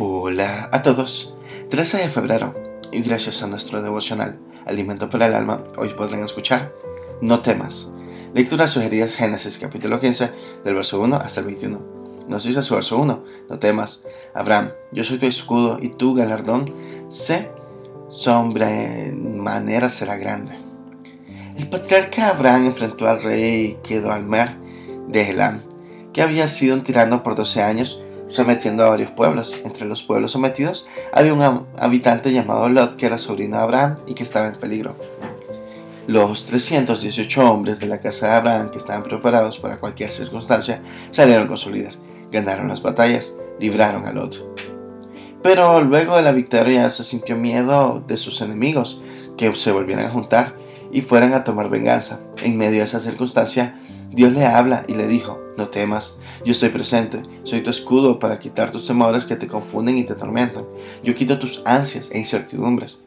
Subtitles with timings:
[0.00, 1.36] Hola a todos.
[1.70, 2.54] 13 de febrero
[2.92, 6.72] y gracias a nuestro devocional Alimento para el Alma, hoy podrán escuchar
[7.20, 7.90] No temas.
[8.32, 10.30] Lectura sugerida Génesis capítulo 15
[10.64, 11.80] del verso 1 hasta el 21.
[12.28, 14.04] Nos dice su verso 1, No temas,
[14.36, 16.72] Abraham, yo soy tu escudo y tu galardón,
[17.08, 17.50] sé,
[19.16, 20.56] manera será grande.
[21.56, 24.58] El patriarca Abraham enfrentó al rey quedó al mar
[25.08, 25.62] de Elam,
[26.12, 29.60] que había sido un tirano por 12 años sometiendo a varios pueblos.
[29.64, 34.14] Entre los pueblos sometidos había un habitante llamado Lot que era sobrino de Abraham y
[34.14, 34.96] que estaba en peligro.
[36.06, 41.48] Los 318 hombres de la casa de Abraham que estaban preparados para cualquier circunstancia salieron
[41.48, 41.96] con su líder,
[42.30, 44.58] ganaron las batallas, libraron a Lot.
[45.42, 49.02] Pero luego de la victoria se sintió miedo de sus enemigos
[49.36, 50.54] que se volvieran a juntar
[50.90, 52.20] y fueran a tomar venganza.
[52.42, 53.78] En medio de esa circunstancia,
[54.10, 58.38] Dios le habla y le dijo, no temas, yo estoy presente, soy tu escudo para
[58.38, 60.64] quitar tus temores que te confunden y te atormentan.
[61.02, 63.00] Yo quito tus ansias e incertidumbres.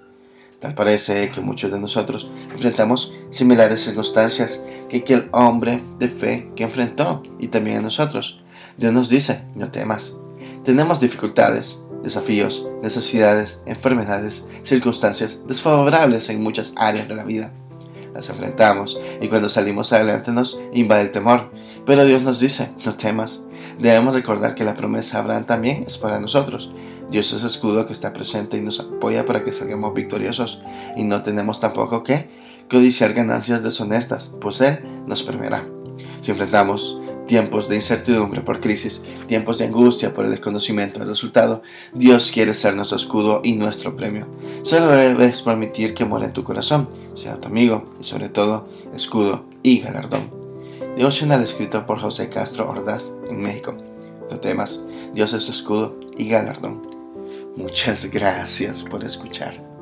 [0.60, 6.64] Tal parece que muchos de nosotros enfrentamos similares circunstancias que aquel hombre de fe que
[6.64, 8.42] enfrentó y también a nosotros.
[8.78, 10.20] Dios nos dice, no temas.
[10.64, 17.52] Tenemos dificultades, desafíos, necesidades, enfermedades, circunstancias desfavorables en muchas áreas de la vida
[18.14, 21.52] las enfrentamos y cuando salimos adelante nos invade el temor.
[21.86, 23.46] Pero Dios nos dice, no temas.
[23.80, 26.72] Debemos recordar que la promesa de Abraham también es para nosotros.
[27.10, 30.62] Dios es escudo que está presente y nos apoya para que salgamos victoriosos
[30.96, 32.30] y no tenemos tampoco que
[32.70, 35.68] codiciar ganancias deshonestas, pues Él nos premiará.
[36.22, 37.01] Si enfrentamos
[37.32, 42.54] tiempos de incertidumbre por crisis, tiempos de angustia por el desconocimiento del resultado, Dios quiere
[42.54, 44.28] ser nuestro escudo y nuestro premio.
[44.64, 49.46] Solo debes permitir que muera en tu corazón, sea tu amigo y sobre todo escudo
[49.64, 50.30] y galardón.
[50.98, 53.78] Devocional escrito por José Castro Ordaz en México.
[54.30, 56.82] No temas, Dios es tu escudo y galardón.
[57.56, 59.81] Muchas gracias por escuchar.